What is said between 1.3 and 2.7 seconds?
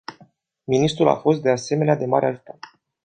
de asemenea, de mare ajutor.